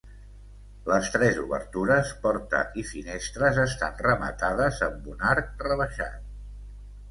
[0.91, 6.21] Les tres obertures, porta i finestres, estan rematades amb un arc rebaixat.